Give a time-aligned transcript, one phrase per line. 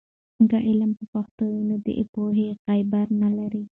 [0.49, 3.63] که علم په پښتو وي، نو د پوهې غبار نلري.